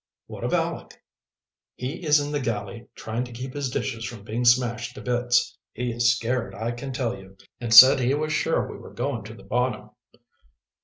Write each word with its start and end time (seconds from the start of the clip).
"What 0.25 0.43
of 0.43 0.51
Aleck?" 0.51 0.99
"He 1.75 2.03
is 2.03 2.19
in 2.19 2.31
the 2.31 2.39
galley, 2.39 2.87
trying 2.95 3.23
to 3.25 3.31
keep 3.31 3.53
his 3.53 3.69
dishes 3.69 4.03
from 4.03 4.23
being 4.23 4.45
smashed 4.45 4.95
to 4.95 5.01
bits. 5.01 5.59
He 5.73 5.91
is 5.91 6.15
scared, 6.15 6.55
I 6.55 6.71
can 6.71 6.91
tell 6.91 7.15
you, 7.15 7.37
and 7.59 7.71
said 7.71 7.99
he 7.99 8.15
was 8.15 8.33
sure 8.33 8.67
we 8.67 8.79
were 8.79 8.95
going 8.95 9.23
to 9.25 9.35
the 9.35 9.43
bottom." 9.43 9.91